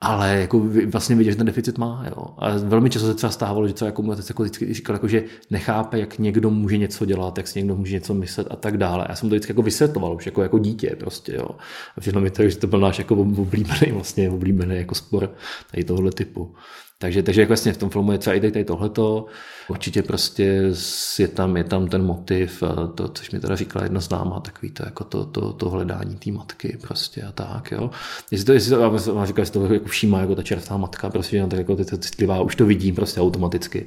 [0.00, 2.04] Ale jako vlastně vidět, že ten deficit má.
[2.06, 2.26] Jo.
[2.38, 5.24] A velmi často se třeba stávalo, že třeba jako mu jako vždycky říkal, jako, že
[5.50, 9.06] nechápe, jak někdo může něco dělat, jak si někdo může něco myslet a tak dále.
[9.08, 11.34] Já jsem to vždycky jako vysvětloval už jako, jako dítě prostě.
[11.34, 11.48] Jo.
[11.96, 15.30] A všechno mi to, že to byl náš jako oblíbený, vlastně oblíbený jako spor
[15.70, 16.54] tady tohohle typu.
[17.02, 19.26] Takže, takže jak vlastně v tom filmu je třeba i tady tohleto,
[19.68, 20.72] určitě prostě
[21.18, 22.62] je tam, je tam ten motiv,
[22.94, 26.30] to, což mi teda říkala jedna známá, takový to, jako to, to, to hledání té
[26.30, 27.90] matky prostě a tak, jo.
[28.30, 28.80] Jestli to, jestli to,
[29.18, 31.96] já říkal, jestli to jako všímá jako ta čerstvá matka, prostě, no, tak jako to
[31.96, 33.86] citlivá, už to vidím prostě automaticky.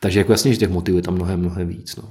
[0.00, 2.04] Takže jako jasně, že těch motivů je tam mnohem, mnohem víc, no.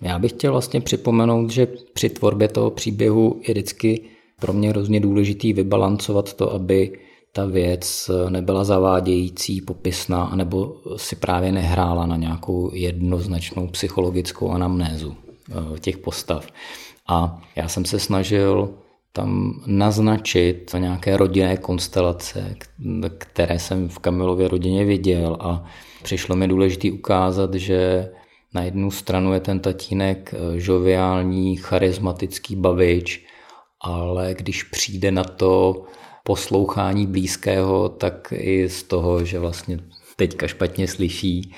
[0.00, 4.04] Já bych chtěl vlastně připomenout, že při tvorbě toho příběhu je vždycky
[4.40, 6.98] pro mě hrozně důležitý vybalancovat to, aby
[7.32, 15.16] ta věc nebyla zavádějící, popisná, anebo si právě nehrála na nějakou jednoznačnou psychologickou anamnézu
[15.50, 16.46] eh, těch postav.
[17.08, 18.74] A já jsem se snažil
[19.12, 22.56] tam naznačit nějaké rodinné konstelace,
[23.18, 25.64] které jsem v Kamilově rodině viděl a
[26.02, 28.10] přišlo mi důležité ukázat, že
[28.54, 33.26] na jednu stranu je ten tatínek eh, žoviální, charismatický bavič,
[33.80, 35.84] ale když přijde na to,
[36.22, 39.78] poslouchání blízkého, tak i z toho, že vlastně
[40.16, 41.54] teďka špatně slyší,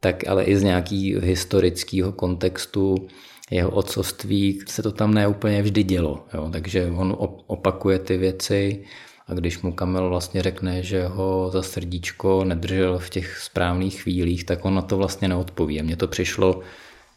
[0.00, 3.08] tak ale i z nějakého historického kontextu
[3.50, 6.24] jeho otcovství se to tam neúplně vždy dělo.
[6.34, 6.48] Jo?
[6.52, 8.84] Takže on opakuje ty věci
[9.26, 14.44] a když mu Kamil vlastně řekne, že ho za srdíčko nedržel v těch správných chvílích,
[14.44, 15.80] tak on na to vlastně neodpoví.
[15.80, 16.60] A mně to přišlo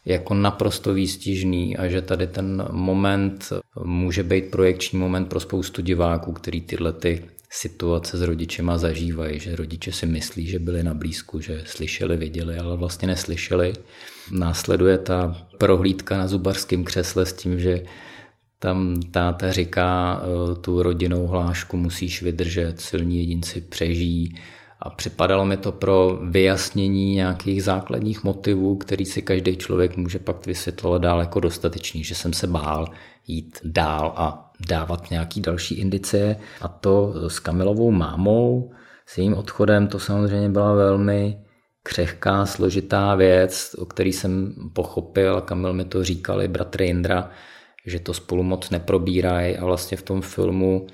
[0.04, 3.52] jako naprosto výstižný a že tady ten moment
[3.84, 9.56] může být projekční moment pro spoustu diváků, který tyhle ty situace s rodičema zažívají, že
[9.56, 13.72] rodiče si myslí, že byli na blízku, že slyšeli, viděli, ale vlastně neslyšeli.
[14.32, 17.82] Následuje ta prohlídka na zubarském křesle s tím, že
[18.58, 24.34] tam táta říká, e, tu rodinnou hlášku musíš vydržet, silní jedinci přežijí
[24.82, 30.46] a připadalo mi to pro vyjasnění nějakých základních motivů, který si každý člověk může pak
[30.46, 32.88] vysvětlovat dál jako dostatečný, že jsem se bál
[33.26, 36.36] jít dál a dávat nějaký další indicie.
[36.60, 38.72] A to s Kamilovou mámou,
[39.06, 41.38] s jejím odchodem, to samozřejmě byla velmi
[41.82, 47.30] křehká, složitá věc, o který jsem pochopil, a Kamil mi to říkali, bratr Indra,
[47.86, 50.86] že to spolu moc neprobírají a vlastně v tom filmu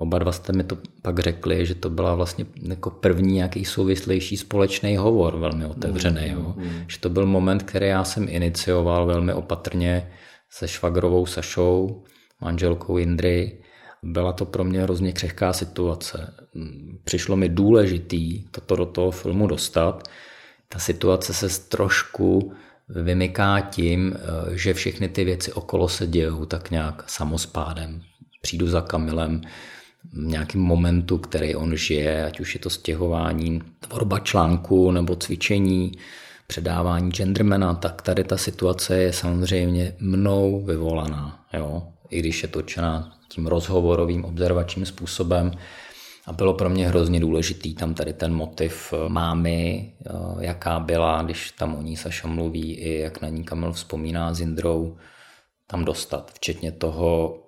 [0.00, 4.36] Oba dva jste mi to pak řekli, že to byla vlastně jako první nějaký souvislejší
[4.36, 6.28] společný hovor, velmi otevřený.
[6.30, 6.54] Jo.
[6.56, 6.84] Mm, mm.
[6.88, 10.10] Že to byl moment, který já jsem inicioval velmi opatrně
[10.50, 12.04] se švagrovou Sašou,
[12.40, 13.62] manželkou Indry.
[14.02, 16.34] Byla to pro mě hrozně křehká situace.
[17.04, 20.08] Přišlo mi důležitý toto do toho filmu dostat.
[20.68, 22.52] Ta situace se trošku
[22.88, 24.14] vymyká tím,
[24.50, 28.02] že všechny ty věci okolo se dějou tak nějak samospádem.
[28.42, 29.40] Přijdu za Kamilem,
[30.12, 35.92] nějakým momentu, který on žije, ať už je to stěhování, tvorba článku nebo cvičení,
[36.46, 41.82] předávání gendermana, tak tady ta situace je samozřejmě mnou vyvolaná, jo?
[42.10, 45.52] i když je točená tím rozhovorovým observačním způsobem.
[46.26, 51.50] A bylo pro mě hrozně důležitý tam tady ten motiv mámy, eh, jaká byla, když
[51.50, 54.96] tam o ní Saša mluví, i jak na ní Kamil vzpomíná s Indrou,
[55.66, 57.38] tam dostat, včetně toho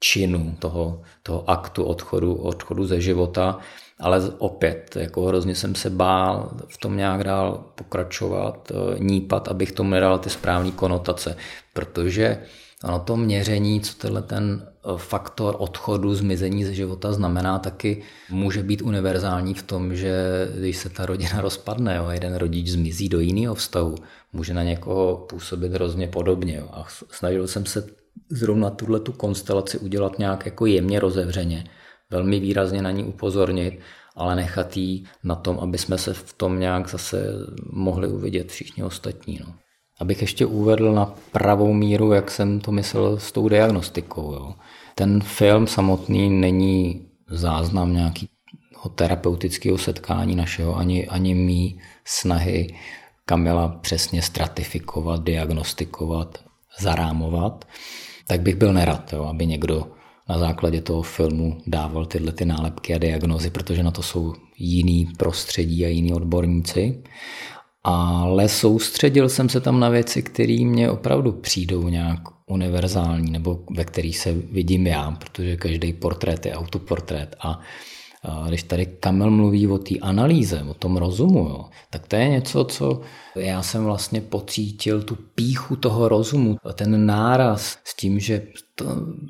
[0.00, 3.58] činu, toho, toho aktu odchodu, odchodu ze života,
[4.00, 9.72] ale opět, jako hrozně jsem se bál v tom nějak dál pokračovat, eh, nípat, abych
[9.72, 11.36] tomu nedal ty správné konotace,
[11.72, 12.38] protože
[12.84, 18.62] ono to měření, co tenhle ten eh, faktor odchodu, zmizení ze života znamená, taky může
[18.62, 20.12] být univerzální v tom, že
[20.58, 23.94] když se ta rodina rozpadne, jo, jeden rodič zmizí do jiného vztahu,
[24.32, 26.56] může na někoho působit hrozně podobně.
[26.56, 26.68] Jo.
[26.72, 27.86] A snažil jsem se
[28.30, 31.64] zrovna tuhle tu konstelaci udělat nějak jako jemně rozevřeně,
[32.10, 33.80] velmi výrazně na ní upozornit,
[34.16, 37.32] ale nechat jí na tom, aby jsme se v tom nějak zase
[37.72, 39.40] mohli uvidět všichni ostatní.
[39.46, 39.54] No.
[40.00, 44.32] Abych ještě uvedl na pravou míru, jak jsem to myslel s tou diagnostikou.
[44.32, 44.54] Jo.
[44.94, 48.28] Ten film samotný není záznam nějakého
[48.94, 52.74] terapeutického setkání našeho, ani, ani mý snahy
[53.28, 56.38] Kamila přesně stratifikovat, diagnostikovat,
[56.80, 57.64] zarámovat
[58.28, 59.86] tak bych byl nerad, jo, aby někdo
[60.28, 65.08] na základě toho filmu dával tyhle ty nálepky a diagnozy, protože na to jsou jiný
[65.16, 67.02] prostředí a jiní odborníci.
[67.84, 73.84] Ale soustředil jsem se tam na věci, které mě opravdu přijdou nějak univerzální, nebo ve
[73.84, 77.36] kterých se vidím já, protože každý portrét je autoportrét.
[77.40, 77.60] A
[78.48, 82.64] když tady Kamel mluví o té analýze, o tom rozumu, jo, tak to je něco,
[82.64, 83.00] co
[83.36, 88.46] já jsem vlastně pocítil tu píchu toho rozumu, ten náraz s tím, že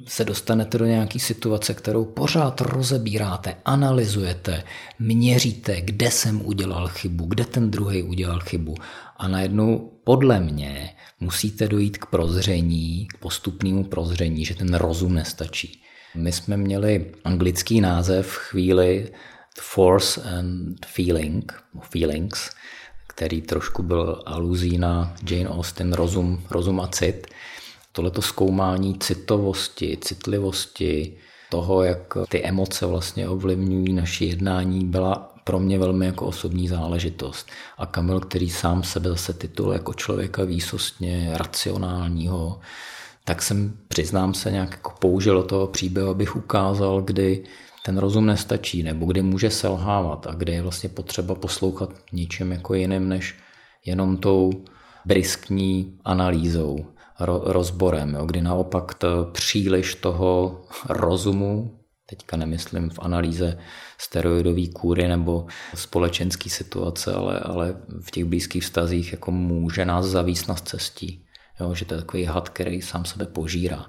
[0.06, 4.64] se dostanete do nějaké situace, kterou pořád rozebíráte, analyzujete,
[4.98, 8.74] měříte, kde jsem udělal chybu, kde ten druhý udělal chybu
[9.16, 15.82] a najednou podle mě musíte dojít k prozření, k postupnému prozření, že ten rozum nestačí.
[16.14, 19.12] My jsme měli anglický název chvíli
[19.60, 22.50] Force and Feeling, Feelings,
[23.06, 27.26] který trošku byl aluzí na Jane Austen, rozum, rozum a cit.
[27.92, 31.16] Tohleto zkoumání citovosti, citlivosti,
[31.50, 37.48] toho, jak ty emoce vlastně ovlivňují naše jednání, byla pro mě velmi jako osobní záležitost.
[37.78, 42.60] A Kamil, který sám sebe zase titul jako člověka výsostně racionálního,
[43.28, 47.44] tak jsem, přiznám se, nějak jako použil toho příběhu, abych ukázal, kdy
[47.84, 52.74] ten rozum nestačí, nebo kdy může selhávat a kdy je vlastně potřeba poslouchat ničem jako
[52.74, 53.34] jiným, než
[53.86, 54.50] jenom tou
[55.04, 56.86] briskní analýzou,
[57.20, 63.58] ro- rozborem, jo, kdy naopak to příliš toho rozumu, teďka nemyslím v analýze
[63.98, 70.48] steroidové kůry nebo společenské situace, ale, ale v těch blízkých vztazích jako může nás zavíst
[70.48, 71.27] na cestí.
[71.60, 73.86] Jo, že to je takový had, který sám sebe požírá.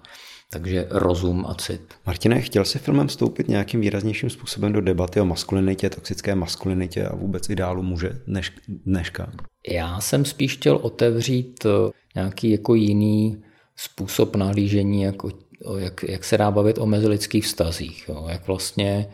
[0.51, 1.93] Takže rozum a cit.
[2.05, 7.15] Martine, chtěl jsi filmem vstoupit nějakým výraznějším způsobem do debaty o maskulinitě, toxické maskulinitě a
[7.15, 9.31] vůbec ideálu muže dneš, dneška?
[9.69, 13.43] Já jsem spíš chtěl otevřít eh, nějaký jako jiný
[13.75, 15.29] způsob nahlížení, jako,
[15.77, 18.05] jak, jak se dá bavit o mezilidských vztazích.
[18.09, 18.25] Jo?
[18.29, 19.09] Jak vlastně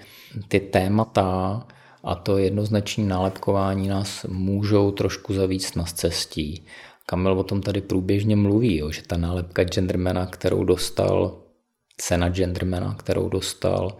[0.48, 1.62] ty témata
[2.04, 6.66] a to jednoznačné nálepkování nás můžou trošku zavíct na cestí
[7.06, 11.42] Kamil o tom tady průběžně mluví, jo, že ta nálepka gendermana, kterou dostal,
[11.98, 13.98] cena gendermana, kterou dostal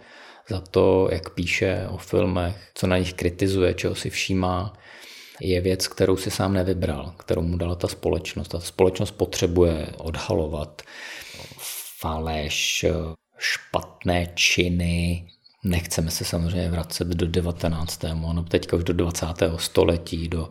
[0.48, 4.72] za to, jak píše o filmech, co na nich kritizuje, čeho si všímá,
[5.40, 8.48] je věc, kterou si sám nevybral, kterou mu dala ta společnost.
[8.48, 10.82] Ta společnost potřebuje odhalovat
[12.00, 12.84] faleš,
[13.38, 15.28] špatné činy,
[15.64, 18.02] nechceme se samozřejmě vracet do 19.
[18.14, 19.26] no teďka už do 20.
[19.56, 20.48] století, do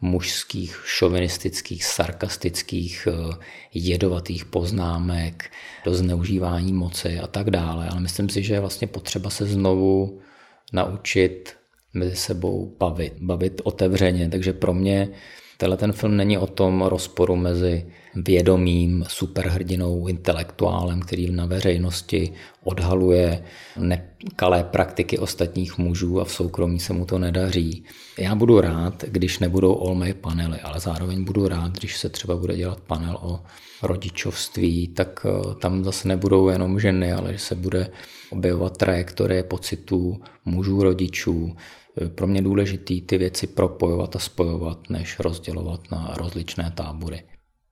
[0.00, 3.36] mužských, šovinistických, sarkastických, eh,
[3.74, 5.50] jedovatých poznámek,
[5.84, 7.88] do zneužívání moci a tak dále.
[7.88, 10.20] Ale myslím si, že je vlastně potřeba se znovu
[10.72, 11.56] naučit
[11.94, 14.28] mezi sebou bavit, bavit otevřeně.
[14.28, 15.08] Takže pro mě
[15.56, 22.32] tenhle ten film není o tom rozporu mezi vědomým superhrdinou, intelektuálem, který na veřejnosti
[22.64, 23.44] odhaluje
[23.78, 27.84] nekalé praktiky ostatních mužů a v soukromí se mu to nedaří.
[28.18, 32.36] Já budu rád, když nebudou all my panely, ale zároveň budu rád, když se třeba
[32.36, 33.40] bude dělat panel o
[33.82, 37.90] rodičovství, tak eh, tam zase nebudou jenom ženy, ale že se bude
[38.30, 41.56] objevovat trajektorie pocitů mužů, rodičů.
[42.14, 47.22] Pro mě důležitý ty věci propojovat a spojovat, než rozdělovat na rozličné tábory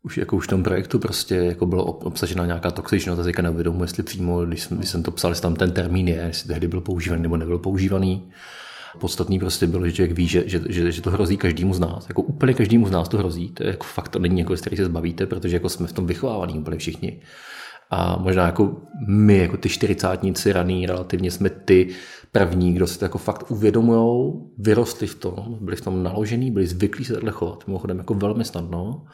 [0.04, 4.02] už jako už v tom projektu prostě jako bylo obsažena nějaká toxičnost, teďka neuvědomu, jestli
[4.02, 6.80] přímo, když jsem, když jsem to psal, jestli tam ten termín je, jestli tehdy byl
[6.80, 8.30] používaný nebo nebyl používaný.
[8.98, 12.08] Podstatný prostě bylo, že člověk ví, že, že, že, že, to hrozí každému z nás.
[12.08, 13.48] Jako úplně každému z nás to hrozí.
[13.48, 15.92] To je jako fakt, to není jako, z který se zbavíte, protože jako jsme v
[15.92, 17.20] tom vychovávaní úplně všichni.
[17.90, 18.76] A možná jako
[19.08, 21.88] my, jako ty čtyřicátníci raný, relativně jsme ty
[22.32, 26.66] první, kdo si to jako fakt uvědomují, vyrostli v tom, byli v tom naložený, byli
[26.66, 27.66] zvyklí se takhle chovat.
[27.66, 29.04] Mimochodem jako velmi snadno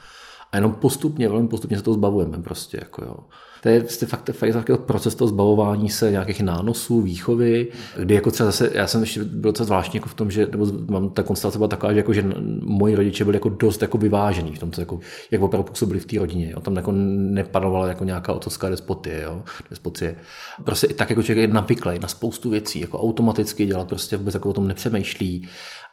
[0.53, 2.79] a jenom postupně, velmi postupně se to zbavujeme prostě.
[2.81, 3.17] Jako jo.
[3.63, 8.31] To je prostě fakt, fakt takový proces toho zbavování se nějakých nánosů, výchovy, kdy jako
[8.31, 11.23] třeba zase, já jsem ještě byl docela zvláštní jako v tom, že nebo mám ta
[11.23, 12.25] konstelace byla taková, že, jako, že
[12.63, 16.07] moji rodiče byli jako dost jako vyvážení v tom, co jako, jak opravdu působili v
[16.07, 16.51] té rodině.
[16.51, 16.61] Jo.
[16.61, 20.17] Tam jako nepanovala jako nějaká otcovská despotie, jo, despotie.
[20.65, 24.35] Prostě i tak jako člověk je navyklý na spoustu věcí, jako automaticky dělat, prostě vůbec
[24.35, 25.49] jako o tom nepřemýšlí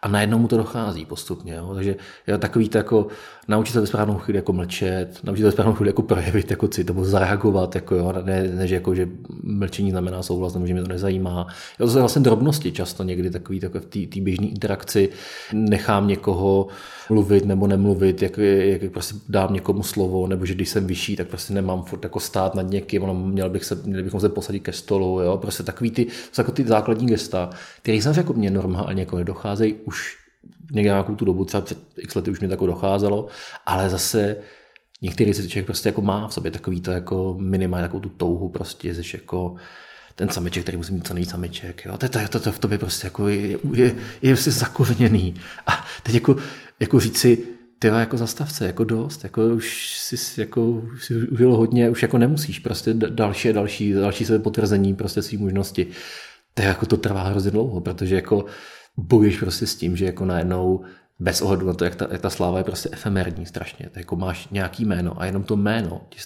[0.08, 1.54] a najednou mu to dochází postupně.
[1.54, 1.72] Jo.
[1.76, 1.96] Takže
[2.28, 3.08] je takový to jako
[3.48, 6.67] naučit se ve správnou chvíli jako mlčet, naučit se ve správnou chvíli jako projevit jako
[6.67, 9.10] cit, nebo zareagovat, jako jo, ne, ne, že, jako, že
[9.43, 11.48] mlčení znamená souhlas, nebo že mě to nezajímá.
[11.80, 15.10] Jo, to jsou vlastně drobnosti často někdy takový, takové v té běžné interakci
[15.54, 16.67] nechám někoho
[17.10, 21.28] mluvit nebo nemluvit, jak, jak prostě dám někomu slovo, nebo že když jsem vyšší, tak
[21.28, 24.60] prostě nemám furt jako stát nad někým, ono, měl bych se, měli bychom se posadit
[24.60, 27.50] ke stolu, jo, prostě takový ty, jako ty základní gesta,
[27.82, 29.97] který jsem řekl mě normálně jako nedocházejí už
[30.72, 33.28] někde nějakou tu dobu, třeba před x lety už mi tako docházelo,
[33.66, 34.36] ale zase
[35.02, 38.50] některý se člověk prostě jako má v sobě takový to jako minimálně takovou tu touhu
[38.50, 39.56] prostě, že jako
[40.16, 41.86] ten sameček, který musí mít co nejvíc sameček.
[41.86, 41.98] Jo?
[41.98, 45.36] To, to, to, to, v tobě prostě jako je, je, je, prostě zakořeněný.
[45.68, 46.36] A teď jako,
[46.80, 47.38] jako říct si,
[47.80, 52.18] ty jako zastavce, jako dost, jako už si jako už si užil hodně, už jako
[52.18, 55.88] nemusíš, prostě další a další, další sebe potvrzení prostě svý možnosti.
[56.54, 58.46] To jako to trvá hrozně dlouho, protože jako
[58.98, 60.84] bojíš prostě s tím, že jako najednou
[61.20, 63.86] bez ohledu na to, jak ta, jak ta sláva je prostě efemerní strašně.
[63.86, 66.20] Tak jako máš nějaký jméno a jenom to jméno ti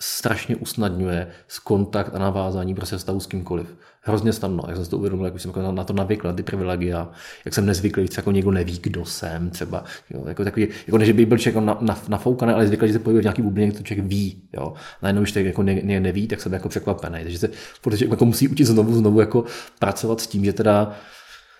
[0.00, 3.76] strašně usnadňuje s kontakt a navázání prostě stavu s kýmkoliv.
[4.00, 6.42] Hrozně snadno, jak jsem si to uvědomil, jak jsem jako na to navykl, na ty
[6.42, 7.10] privilegia,
[7.44, 11.26] jak jsem nezvyklý, jako někdo neví, kdo jsem, třeba, jo, jako takový, jako než by
[11.26, 13.82] byl člověk jako na, na, nafoukaný, ale zvyklý, že se pojí v nějaký bublině, to
[13.82, 14.74] člověk ví, jo.
[15.02, 17.18] Najednou, když člověk jako ne, ne, neví, tak jsem jako překvapený.
[17.22, 17.50] Takže se
[17.82, 19.44] protože jako musí učit znovu, znovu jako
[19.78, 20.96] pracovat s tím, že teda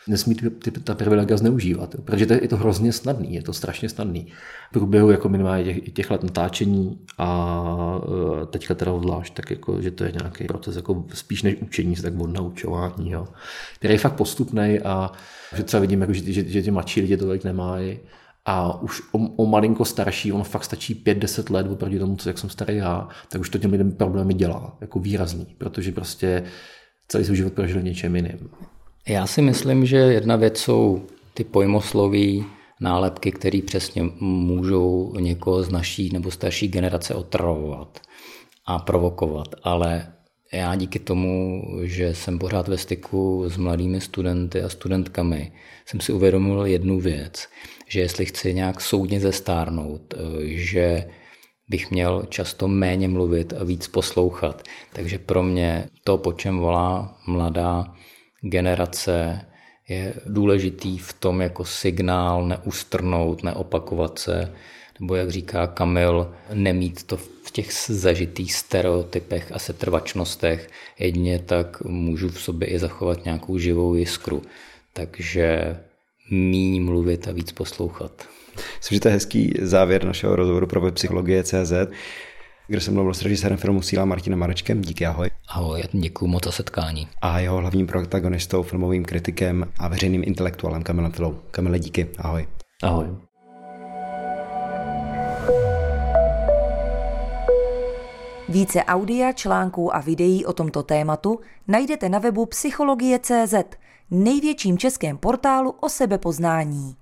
[0.08, 3.52] nesmí ty, ty, ta privilegia zneužívat, jo, protože to je, to hrozně snadný, je to
[3.52, 4.26] strašně snadný.
[4.70, 8.00] V průběhu jako minimálně těch, těch let natáčení a
[8.42, 11.96] e, teďka teda zvlášť, tak jako, že to je nějaký proces jako spíš než učení
[11.96, 13.28] tak od naučování, jo,
[13.74, 15.12] který je fakt postupný a
[15.56, 17.98] že třeba vidím, jako, že, že, že ty mladší lidi to tolik nemají,
[18.44, 22.38] a už o, o malinko starší, ono fakt stačí 5-10 let oproti tomu, co jak
[22.38, 26.44] jsem starý já, tak už to těm lidem problémy dělá, jako výrazný, protože prostě
[27.08, 28.50] celý svůj život prožil něčem jiným.
[29.08, 32.44] Já si myslím, že jedna věc jsou ty pojmosloví,
[32.80, 38.00] nálepky, které přesně můžou někoho z naší nebo starší generace otravovat
[38.66, 40.12] a provokovat, ale
[40.52, 45.52] já díky tomu, že jsem pořád ve styku s mladými studenty a studentkami,
[45.86, 47.48] jsem si uvědomil jednu věc,
[47.88, 50.14] že jestli chci nějak soudně zestárnout,
[50.44, 51.08] že
[51.68, 54.62] bych měl často méně mluvit a víc poslouchat.
[54.92, 57.94] Takže pro mě to, po čem volá mladá
[58.44, 59.40] generace
[59.88, 64.52] je důležitý v tom jako signál neustrnout, neopakovat se,
[65.00, 70.70] nebo jak říká Kamil, nemít to v těch zažitých stereotypech a setrvačnostech.
[70.98, 74.42] Jedně tak můžu v sobě i zachovat nějakou živou jiskru.
[74.92, 75.76] Takže
[76.30, 78.28] míň mluvit a víc poslouchat.
[78.78, 81.72] Myslím, že to je hezký závěr našeho rozhovoru pro psychologie CZ
[82.66, 84.82] kde jsem mluvil s režisérem filmu Síla Martinem Marečkem.
[84.82, 85.30] Díky, ahoj.
[85.48, 87.08] Ahoj, děkuji moc za setkání.
[87.22, 91.38] A jeho hlavním protagonistou, filmovým kritikem a veřejným intelektuálem Kamilem Filou.
[91.50, 92.46] Kamile, díky, ahoj.
[92.82, 93.06] Ahoj.
[98.48, 103.54] Více audia, článků a videí o tomto tématu najdete na webu Psychologie.cz,
[104.10, 106.96] největším českém portálu o sebepoznání.